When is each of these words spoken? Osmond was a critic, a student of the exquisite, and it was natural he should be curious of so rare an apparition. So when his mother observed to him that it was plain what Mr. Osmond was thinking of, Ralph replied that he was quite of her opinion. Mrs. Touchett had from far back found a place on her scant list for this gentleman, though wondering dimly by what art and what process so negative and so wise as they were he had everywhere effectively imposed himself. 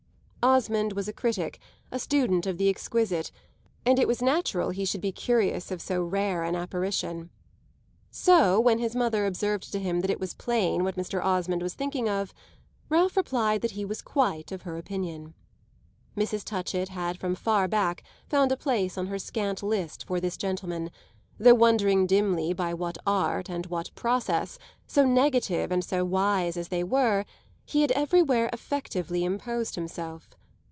Osmond 0.43 0.93
was 0.93 1.07
a 1.07 1.13
critic, 1.13 1.59
a 1.91 1.99
student 1.99 2.47
of 2.47 2.57
the 2.57 2.67
exquisite, 2.67 3.31
and 3.85 3.99
it 3.99 4.07
was 4.07 4.23
natural 4.23 4.71
he 4.71 4.85
should 4.85 4.99
be 4.99 5.11
curious 5.11 5.69
of 5.69 5.79
so 5.83 6.01
rare 6.03 6.43
an 6.43 6.55
apparition. 6.55 7.29
So 8.09 8.59
when 8.59 8.79
his 8.79 8.95
mother 8.95 9.27
observed 9.27 9.71
to 9.71 9.79
him 9.79 9.99
that 10.01 10.09
it 10.09 10.19
was 10.19 10.33
plain 10.33 10.83
what 10.83 10.95
Mr. 10.95 11.23
Osmond 11.23 11.61
was 11.61 11.75
thinking 11.75 12.09
of, 12.09 12.33
Ralph 12.89 13.15
replied 13.17 13.61
that 13.61 13.73
he 13.77 13.85
was 13.85 14.01
quite 14.01 14.51
of 14.51 14.63
her 14.63 14.77
opinion. 14.79 15.35
Mrs. 16.17 16.43
Touchett 16.43 16.89
had 16.89 17.19
from 17.19 17.35
far 17.35 17.67
back 17.67 18.01
found 18.27 18.51
a 18.51 18.57
place 18.57 18.97
on 18.97 19.05
her 19.05 19.19
scant 19.19 19.61
list 19.61 20.07
for 20.07 20.19
this 20.19 20.37
gentleman, 20.37 20.89
though 21.37 21.53
wondering 21.53 22.07
dimly 22.07 22.51
by 22.51 22.73
what 22.73 22.97
art 23.05 23.47
and 23.47 23.67
what 23.67 23.93
process 23.93 24.57
so 24.87 25.05
negative 25.05 25.71
and 25.71 25.83
so 25.83 26.03
wise 26.03 26.57
as 26.57 26.69
they 26.69 26.83
were 26.83 27.25
he 27.63 27.81
had 27.81 27.91
everywhere 27.91 28.49
effectively 28.51 29.23
imposed 29.23 29.75
himself. 29.75 30.31